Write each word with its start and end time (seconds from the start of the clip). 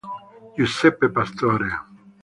Giuseppe 0.55 1.05
Pastore 1.15 1.69